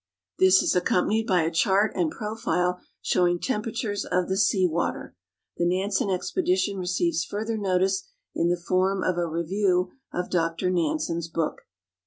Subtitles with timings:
[0.39, 5.15] This is accompanied by a chart and profile showing temperatures of the sea water.
[5.57, 11.27] The Nansen expedition receives further notice in the form of a review of Dr Nansen's
[11.27, 11.67] book.